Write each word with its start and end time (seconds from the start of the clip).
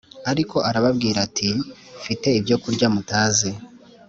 Ariko 0.31 0.57
arababwira 0.69 1.17
ati 1.27 1.49
m 2.01 2.05
te 2.21 2.29
ibyokurya 2.39 2.87
mutazi 2.95 3.51